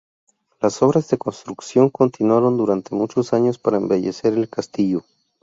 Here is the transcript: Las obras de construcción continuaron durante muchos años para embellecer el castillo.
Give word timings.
Las 0.59 0.81
obras 0.81 1.09
de 1.09 1.19
construcción 1.19 1.91
continuaron 1.91 2.57
durante 2.57 2.95
muchos 2.95 3.33
años 3.33 3.59
para 3.59 3.77
embellecer 3.77 4.33
el 4.33 4.49
castillo. 4.49 5.03